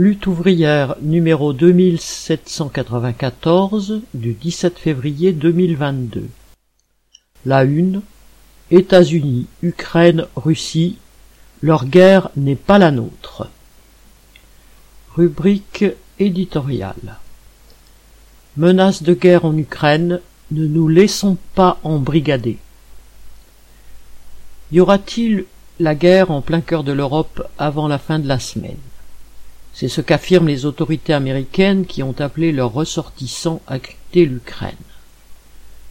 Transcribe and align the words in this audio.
Lutte 0.00 0.28
ouvrière 0.28 0.94
numéro 1.02 1.52
2794 1.52 4.00
du 4.14 4.34
17 4.34 4.78
février 4.78 5.32
2022. 5.32 6.28
La 7.44 7.64
une 7.64 8.02
États-Unis, 8.70 9.48
Ukraine, 9.60 10.26
Russie. 10.36 10.98
Leur 11.62 11.84
guerre 11.84 12.30
n'est 12.36 12.54
pas 12.54 12.78
la 12.78 12.92
nôtre. 12.92 13.48
Rubrique 15.16 15.86
éditoriale. 16.20 17.16
Menace 18.56 19.02
de 19.02 19.14
guerre 19.14 19.46
en 19.46 19.58
Ukraine, 19.58 20.20
ne 20.52 20.68
nous 20.68 20.86
laissons 20.86 21.36
pas 21.56 21.80
embrigader. 21.82 22.58
Y 24.70 24.78
aura-t-il 24.78 25.46
la 25.80 25.96
guerre 25.96 26.30
en 26.30 26.40
plein 26.40 26.60
cœur 26.60 26.84
de 26.84 26.92
l'Europe 26.92 27.42
avant 27.58 27.88
la 27.88 27.98
fin 27.98 28.20
de 28.20 28.28
la 28.28 28.38
semaine? 28.38 28.76
C'est 29.78 29.86
ce 29.86 30.00
qu'affirment 30.00 30.48
les 30.48 30.66
autorités 30.66 31.12
américaines 31.12 31.86
qui 31.86 32.02
ont 32.02 32.16
appelé 32.18 32.50
leurs 32.50 32.72
ressortissants 32.72 33.62
à 33.68 33.78
quitter 33.78 34.24
l'Ukraine. 34.24 34.74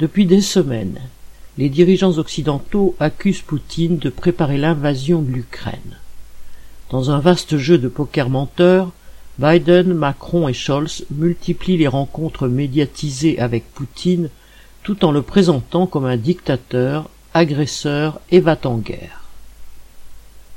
Depuis 0.00 0.26
des 0.26 0.42
semaines, 0.42 1.00
les 1.56 1.70
dirigeants 1.70 2.18
occidentaux 2.18 2.94
accusent 3.00 3.40
Poutine 3.40 3.96
de 3.96 4.10
préparer 4.10 4.58
l'invasion 4.58 5.22
de 5.22 5.30
l'Ukraine. 5.30 5.96
Dans 6.90 7.10
un 7.10 7.20
vaste 7.20 7.56
jeu 7.56 7.78
de 7.78 7.88
poker 7.88 8.28
menteur, 8.28 8.92
Biden, 9.38 9.94
Macron 9.94 10.46
et 10.46 10.52
Scholz 10.52 11.06
multiplient 11.10 11.78
les 11.78 11.88
rencontres 11.88 12.48
médiatisées 12.48 13.38
avec 13.38 13.64
Poutine 13.72 14.28
tout 14.82 15.06
en 15.06 15.10
le 15.10 15.22
présentant 15.22 15.86
comme 15.86 16.04
un 16.04 16.18
dictateur, 16.18 17.08
agresseur 17.32 18.20
et 18.30 18.40
va-t-en-guerre. 18.40 19.20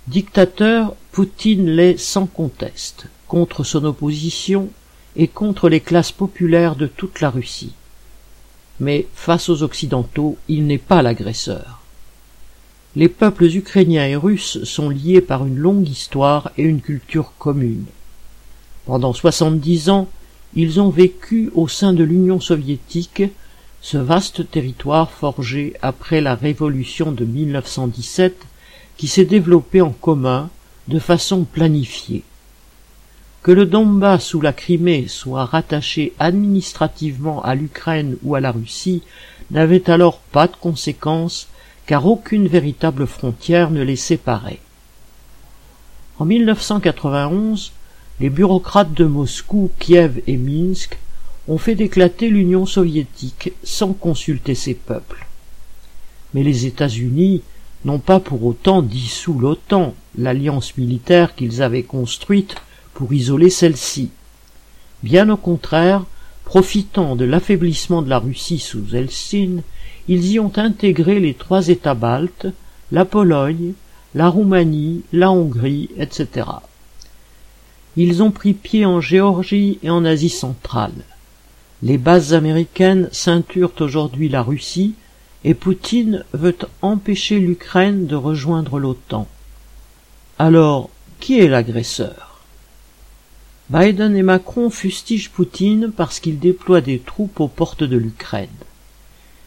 Dictateur, 0.07 0.95
Poutine 1.13 1.69
l'est 1.69 1.97
sans 1.97 2.25
conteste, 2.25 3.05
contre 3.33 3.63
son 3.63 3.83
opposition 3.85 4.69
et 5.15 5.27
contre 5.27 5.67
les 5.67 5.79
classes 5.79 6.11
populaires 6.11 6.75
de 6.75 6.85
toute 6.85 7.19
la 7.19 7.31
Russie. 7.31 7.73
Mais 8.79 9.07
face 9.15 9.49
aux 9.49 9.63
Occidentaux, 9.63 10.37
il 10.49 10.67
n'est 10.67 10.77
pas 10.77 11.01
l'agresseur. 11.01 11.79
Les 12.95 13.09
peuples 13.09 13.45
ukrainiens 13.45 14.05
et 14.05 14.15
russes 14.15 14.63
sont 14.65 14.87
liés 14.87 15.19
par 15.19 15.47
une 15.47 15.57
longue 15.57 15.89
histoire 15.89 16.51
et 16.59 16.61
une 16.61 16.79
culture 16.79 17.33
commune. 17.39 17.85
Pendant 18.85 19.13
soixante-dix 19.13 19.89
ans, 19.89 20.07
ils 20.53 20.79
ont 20.79 20.89
vécu 20.89 21.49
au 21.55 21.67
sein 21.67 21.93
de 21.93 22.03
l'Union 22.03 22.39
soviétique 22.39 23.23
ce 23.81 23.97
vaste 23.97 24.51
territoire 24.51 25.09
forgé 25.09 25.73
après 25.81 26.21
la 26.21 26.35
révolution 26.35 27.11
de 27.11 27.25
1917 27.25 28.45
qui 28.95 29.07
s'est 29.07 29.25
développé 29.25 29.81
en 29.81 29.89
commun 29.89 30.51
de 30.87 30.99
façon 30.99 31.45
planifiée. 31.45 32.23
Que 33.43 33.51
le 33.51 33.65
Donbass 33.65 34.33
ou 34.35 34.39
la 34.39 34.53
Crimée 34.53 35.09
soient 35.09 35.43
rattachés 35.43 36.13
administrativement 36.17 37.43
à 37.43 37.55
l'Ukraine 37.55 38.15
ou 38.23 38.35
à 38.35 38.39
la 38.39 38.53
Russie 38.53 39.01
n'avait 39.51 39.89
alors 39.89 40.19
pas 40.19 40.47
de 40.47 40.55
conséquences 40.55 41.49
car 41.85 42.05
aucune 42.05 42.47
véritable 42.47 43.05
frontière 43.05 43.69
ne 43.69 43.83
les 43.83 43.97
séparait. 43.97 44.61
En 46.19 46.23
1991, 46.23 47.73
les 48.21 48.29
bureaucrates 48.29 48.93
de 48.93 49.03
Moscou, 49.03 49.69
Kiev 49.77 50.21
et 50.25 50.37
Minsk 50.37 50.97
ont 51.49 51.57
fait 51.57 51.81
éclater 51.81 52.29
l'Union 52.29 52.65
soviétique 52.65 53.51
sans 53.61 53.91
consulter 53.91 54.55
ses 54.55 54.73
peuples. 54.73 55.27
Mais 56.33 56.43
les 56.43 56.65
États-Unis 56.65 57.41
n'ont 57.83 57.99
pas 57.99 58.21
pour 58.21 58.45
autant 58.45 58.81
dissous 58.81 59.37
l'OTAN, 59.37 59.95
l'alliance 60.17 60.77
militaire 60.77 61.35
qu'ils 61.35 61.61
avaient 61.61 61.83
construite 61.83 62.55
pour 62.93 63.13
isoler 63.13 63.49
celle-ci. 63.49 64.09
Bien 65.01 65.29
au 65.29 65.37
contraire, 65.37 66.05
profitant 66.45 67.15
de 67.15 67.25
l'affaiblissement 67.25 68.01
de 68.01 68.09
la 68.09 68.19
Russie 68.19 68.59
sous 68.59 68.95
Helsinki, 68.95 69.63
ils 70.07 70.31
y 70.31 70.39
ont 70.39 70.51
intégré 70.57 71.19
les 71.19 71.33
trois 71.33 71.69
États 71.69 71.93
baltes, 71.93 72.47
la 72.91 73.05
Pologne, 73.05 73.73
la 74.15 74.29
Roumanie, 74.29 75.01
la 75.11 75.31
Hongrie, 75.31 75.89
etc. 75.97 76.47
Ils 77.95 78.21
ont 78.21 78.31
pris 78.31 78.53
pied 78.53 78.85
en 78.85 79.01
Géorgie 79.01 79.79
et 79.83 79.89
en 79.89 80.03
Asie 80.03 80.29
centrale. 80.29 80.93
Les 81.81 81.97
bases 81.97 82.33
américaines 82.33 83.09
ceinturent 83.11 83.73
aujourd'hui 83.79 84.29
la 84.29 84.41
Russie 84.41 84.95
et 85.43 85.53
Poutine 85.53 86.23
veut 86.33 86.57
empêcher 86.81 87.39
l'Ukraine 87.39 88.07
de 88.07 88.15
rejoindre 88.15 88.79
l'OTAN. 88.79 89.27
Alors, 90.39 90.89
qui 91.19 91.39
est 91.39 91.47
l'agresseur? 91.47 92.32
Biden 93.73 94.15
et 94.15 94.21
Macron 94.21 94.69
fustigent 94.69 95.31
Poutine 95.31 95.91
parce 95.91 96.19
qu'il 96.19 96.37
déploie 96.37 96.79
des 96.79 96.99
troupes 96.99 97.39
aux 97.39 97.47
portes 97.47 97.83
de 97.83 97.97
l'Ukraine. 97.97 98.47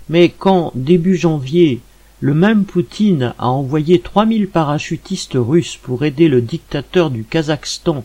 Mais 0.09 0.31
quand, 0.31 0.73
début 0.75 1.15
janvier, 1.15 1.81
le 2.19 2.35
même 2.35 2.65
Poutine 2.65 3.35
a 3.39 3.47
envoyé 3.51 4.01
trois 4.01 4.27
mille 4.27 4.49
parachutistes 4.49 5.37
russes 5.37 5.77
pour 5.81 6.05
aider 6.05 6.27
le 6.27 6.43
dictateur 6.43 7.11
du 7.11 7.23
Kazakhstan 7.23 8.03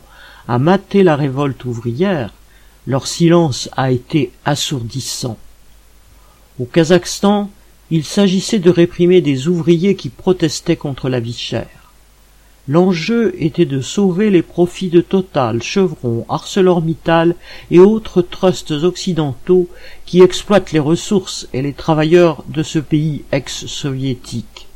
à 0.47 0.59
mater 0.59 1.01
la 1.01 1.15
révolte 1.15 1.65
ouvrière, 1.65 2.31
leur 2.85 3.07
silence 3.07 3.67
a 3.75 3.89
été 3.89 4.31
assourdissant. 4.45 5.39
Au 6.59 6.65
Kazakhstan, 6.65 7.49
il 7.89 8.03
s'agissait 8.03 8.59
de 8.59 8.69
réprimer 8.69 9.21
des 9.21 9.47
ouvriers 9.47 9.95
qui 9.95 10.09
protestaient 10.09 10.75
contre 10.75 11.09
la 11.09 11.19
vie 11.19 11.33
chère. 11.33 11.80
L'enjeu 12.67 13.33
était 13.39 13.65
de 13.65 13.81
sauver 13.81 14.29
les 14.29 14.43
profits 14.43 14.89
de 14.89 15.01
Total, 15.01 15.63
Chevron, 15.63 16.25
ArcelorMittal 16.29 17.35
et 17.71 17.79
autres 17.79 18.21
trusts 18.21 18.71
occidentaux 18.71 19.67
qui 20.05 20.21
exploitent 20.21 20.71
les 20.71 20.79
ressources 20.79 21.47
et 21.53 21.63
les 21.63 21.73
travailleurs 21.73 22.43
de 22.49 22.61
ce 22.61 22.77
pays 22.77 23.23
ex-soviétique. 23.31 24.67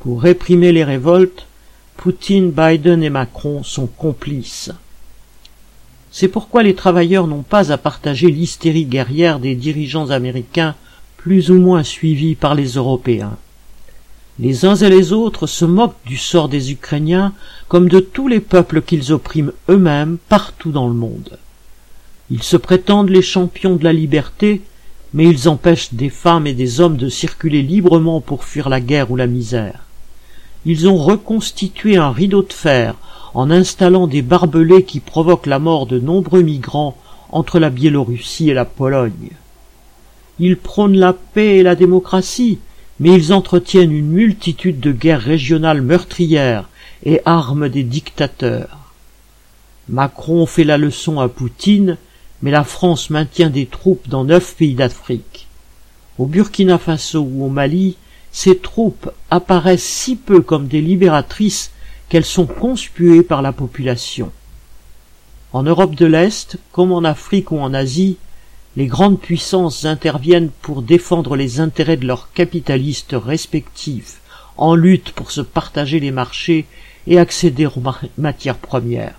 Pour 0.00 0.22
réprimer 0.22 0.72
les 0.72 0.82
révoltes, 0.82 1.46
Poutine, 1.96 2.50
Biden 2.50 3.04
et 3.04 3.10
Macron 3.10 3.62
sont 3.62 3.86
complices. 3.86 4.72
C'est 6.10 6.28
pourquoi 6.28 6.64
les 6.64 6.74
travailleurs 6.74 7.28
n'ont 7.28 7.42
pas 7.42 7.72
à 7.72 7.78
partager 7.78 8.30
l'hystérie 8.30 8.86
guerrière 8.86 9.38
des 9.38 9.54
dirigeants 9.54 10.10
américains 10.10 10.74
plus 11.16 11.50
ou 11.50 11.60
moins 11.60 11.84
suivis 11.84 12.34
par 12.34 12.54
les 12.54 12.72
Européens. 12.72 13.36
Les 14.40 14.64
uns 14.64 14.74
et 14.74 14.90
les 14.90 15.12
autres 15.12 15.46
se 15.46 15.64
moquent 15.64 16.04
du 16.06 16.16
sort 16.16 16.48
des 16.48 16.72
Ukrainiens 16.72 17.32
comme 17.68 17.88
de 17.88 18.00
tous 18.00 18.26
les 18.26 18.40
peuples 18.40 18.82
qu'ils 18.82 19.12
oppriment 19.12 19.52
eux-mêmes 19.68 20.18
partout 20.28 20.72
dans 20.72 20.88
le 20.88 20.94
monde. 20.94 21.38
Ils 22.30 22.42
se 22.42 22.56
prétendent 22.56 23.10
les 23.10 23.22
champions 23.22 23.76
de 23.76 23.84
la 23.84 23.92
liberté, 23.92 24.62
mais 25.12 25.28
ils 25.28 25.48
empêchent 25.48 25.94
des 25.94 26.10
femmes 26.10 26.48
et 26.48 26.52
des 26.52 26.80
hommes 26.80 26.96
de 26.96 27.08
circuler 27.08 27.62
librement 27.62 28.20
pour 28.20 28.44
fuir 28.44 28.68
la 28.68 28.80
guerre 28.80 29.12
ou 29.12 29.16
la 29.16 29.28
misère. 29.28 29.84
Ils 30.66 30.88
ont 30.88 30.96
reconstitué 30.96 31.96
un 31.96 32.10
rideau 32.10 32.42
de 32.42 32.52
fer 32.52 32.96
en 33.34 33.52
installant 33.52 34.08
des 34.08 34.22
barbelés 34.22 34.82
qui 34.82 34.98
provoquent 34.98 35.46
la 35.46 35.60
mort 35.60 35.86
de 35.86 36.00
nombreux 36.00 36.42
migrants 36.42 36.96
entre 37.30 37.60
la 37.60 37.70
Biélorussie 37.70 38.50
et 38.50 38.54
la 38.54 38.64
Pologne. 38.64 39.30
Ils 40.40 40.56
prônent 40.56 40.96
la 40.96 41.12
paix 41.12 41.58
et 41.58 41.62
la 41.62 41.76
démocratie, 41.76 42.58
mais 43.00 43.12
ils 43.12 43.32
entretiennent 43.32 43.92
une 43.92 44.10
multitude 44.10 44.80
de 44.80 44.92
guerres 44.92 45.20
régionales 45.20 45.82
meurtrières 45.82 46.68
et 47.04 47.20
arment 47.24 47.68
des 47.68 47.82
dictateurs. 47.82 48.78
Macron 49.88 50.46
fait 50.46 50.64
la 50.64 50.78
leçon 50.78 51.20
à 51.20 51.28
Poutine, 51.28 51.98
mais 52.42 52.50
la 52.50 52.64
France 52.64 53.10
maintient 53.10 53.50
des 53.50 53.66
troupes 53.66 54.08
dans 54.08 54.24
neuf 54.24 54.54
pays 54.56 54.74
d'Afrique. 54.74 55.46
Au 56.18 56.26
Burkina 56.26 56.78
Faso 56.78 57.20
ou 57.20 57.44
au 57.44 57.48
Mali, 57.48 57.96
ces 58.32 58.58
troupes 58.58 59.10
apparaissent 59.30 59.84
si 59.84 60.16
peu 60.16 60.40
comme 60.40 60.66
des 60.66 60.80
libératrices 60.80 61.70
qu'elles 62.08 62.24
sont 62.24 62.46
conspuées 62.46 63.22
par 63.22 63.42
la 63.42 63.52
population. 63.52 64.30
En 65.52 65.62
Europe 65.62 65.94
de 65.94 66.06
l'Est, 66.06 66.58
comme 66.72 66.92
en 66.92 67.04
Afrique 67.04 67.50
ou 67.50 67.58
en 67.58 67.74
Asie, 67.74 68.16
les 68.76 68.86
grandes 68.86 69.20
puissances 69.20 69.84
interviennent 69.84 70.50
pour 70.62 70.82
défendre 70.82 71.36
les 71.36 71.60
intérêts 71.60 71.96
de 71.96 72.06
leurs 72.06 72.32
capitalistes 72.32 73.14
respectifs, 73.14 74.20
en 74.56 74.74
lutte 74.74 75.12
pour 75.12 75.30
se 75.30 75.40
partager 75.40 76.00
les 76.00 76.10
marchés 76.10 76.66
et 77.06 77.18
accéder 77.18 77.66
aux 77.66 77.82
matières 78.18 78.58
premières. 78.58 79.14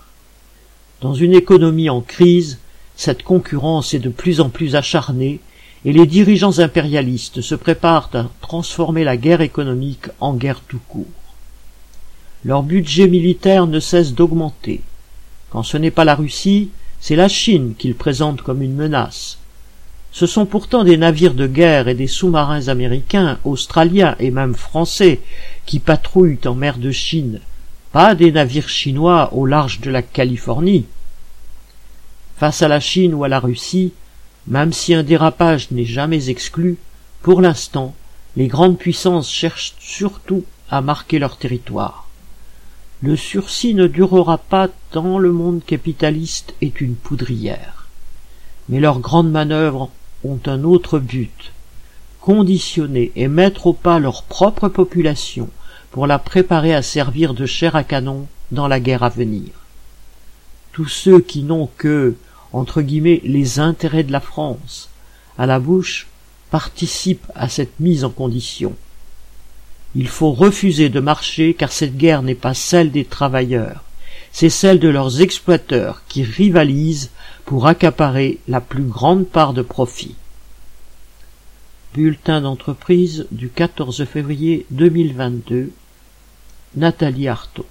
Dans 1.01 1.13
une 1.13 1.33
économie 1.33 1.89
en 1.89 2.01
crise, 2.01 2.59
cette 2.97 3.23
concurrence 3.23 3.93
est 3.93 3.99
de 3.99 4.09
plus 4.09 4.41
en 4.41 4.49
plus 4.49 4.75
acharnée 4.75 5.39
et 5.85 5.93
les 5.93 6.07
dirigeants 6.07 6.59
impérialistes 6.59 7.41
se 7.41 7.55
préparent 7.55 8.09
à 8.13 8.27
transformer 8.41 9.03
la 9.03 9.17
guerre 9.17 9.41
économique 9.41 10.07
en 10.19 10.33
guerre 10.33 10.61
tout 10.67 10.79
court. 10.87 11.05
Leur 12.43 12.63
budget 12.63 13.07
militaire 13.07 13.67
ne 13.67 13.79
cesse 13.79 14.13
d'augmenter. 14.13 14.81
Quand 15.49 15.63
ce 15.63 15.77
n'est 15.77 15.91
pas 15.91 16.05
la 16.05 16.15
Russie, 16.15 16.69
c'est 16.99 17.15
la 17.15 17.27
Chine 17.27 17.75
qu'ils 17.77 17.95
présentent 17.95 18.41
comme 18.41 18.61
une 18.61 18.75
menace. 18.75 19.37
Ce 20.15 20.27
sont 20.27 20.45
pourtant 20.45 20.85
des 20.85 20.95
navires 20.95 21.33
de 21.33 21.45
guerre 21.45 21.89
et 21.89 21.93
des 21.93 22.07
sous-marins 22.07 22.69
américains, 22.69 23.37
australiens 23.43 24.15
et 24.17 24.31
même 24.31 24.55
français 24.55 25.19
qui 25.65 25.79
patrouillent 25.79 26.39
en 26.45 26.55
mer 26.55 26.77
de 26.77 26.89
Chine, 26.89 27.41
pas 27.91 28.15
des 28.15 28.31
navires 28.31 28.69
chinois 28.69 29.33
au 29.33 29.45
large 29.45 29.81
de 29.81 29.91
la 29.91 30.01
Californie. 30.01 30.85
Face 32.37 32.61
à 32.61 32.69
la 32.69 32.79
Chine 32.79 33.13
ou 33.13 33.25
à 33.25 33.27
la 33.27 33.41
Russie, 33.41 33.91
même 34.47 34.71
si 34.71 34.93
un 34.93 35.03
dérapage 35.03 35.69
n'est 35.71 35.83
jamais 35.83 36.29
exclu, 36.29 36.77
pour 37.21 37.41
l'instant, 37.41 37.93
les 38.37 38.47
grandes 38.47 38.77
puissances 38.77 39.29
cherchent 39.29 39.75
surtout 39.79 40.45
à 40.69 40.79
marquer 40.79 41.19
leur 41.19 41.35
territoire. 41.35 42.07
Le 43.01 43.17
sursis 43.17 43.73
ne 43.73 43.85
durera 43.85 44.37
pas 44.37 44.69
tant 44.91 45.19
le 45.19 45.33
monde 45.33 45.61
capitaliste 45.65 46.53
est 46.61 46.79
une 46.79 46.95
poudrière. 46.95 47.89
Mais 48.69 48.79
leurs 48.79 48.99
grandes 48.99 49.29
manœuvres 49.29 49.91
ont 50.25 50.39
un 50.45 50.63
autre 50.63 50.99
but, 50.99 51.53
conditionner 52.19 53.11
et 53.15 53.27
mettre 53.27 53.67
au 53.67 53.73
pas 53.73 53.99
leur 53.99 54.23
propre 54.23 54.67
population 54.67 55.49
pour 55.91 56.07
la 56.07 56.19
préparer 56.19 56.73
à 56.73 56.81
servir 56.81 57.33
de 57.33 57.45
chair 57.45 57.75
à 57.75 57.83
canon 57.83 58.27
dans 58.51 58.67
la 58.67 58.79
guerre 58.79 59.03
à 59.03 59.09
venir. 59.09 59.49
Tous 60.73 60.87
ceux 60.87 61.21
qui 61.21 61.43
n'ont 61.43 61.69
que, 61.77 62.15
entre 62.51 62.81
guillemets, 62.81 63.21
les 63.23 63.59
intérêts 63.59 64.03
de 64.03 64.11
la 64.11 64.19
France 64.19 64.89
à 65.37 65.45
la 65.45 65.59
bouche 65.59 66.07
participent 66.51 67.31
à 67.33 67.47
cette 67.47 67.79
mise 67.79 68.03
en 68.03 68.09
condition. 68.09 68.75
Il 69.95 70.09
faut 70.09 70.33
refuser 70.33 70.89
de 70.89 70.99
marcher 70.99 71.53
car 71.53 71.71
cette 71.71 71.95
guerre 71.95 72.23
n'est 72.23 72.35
pas 72.35 72.53
celle 72.53 72.91
des 72.91 73.05
travailleurs, 73.05 73.84
c'est 74.37 74.49
celle 74.49 74.79
de 74.79 74.89
leurs 74.89 75.21
exploiteurs 75.21 76.01
qui 76.09 76.21
rivalisent 76.21 77.09
pour 77.45 77.67
accaparer 77.67 78.39
la 78.49 78.59
plus 78.59 78.83
grande 78.83 79.25
part 79.29 79.53
de 79.53 79.61
profit. 79.61 80.17
Bulletin 81.93 82.41
d'entreprise 82.41 83.27
du 83.31 83.47
14 83.47 84.03
février 84.03 84.65
2022 84.71 85.71
Nathalie 86.75 87.29
Artaud 87.29 87.65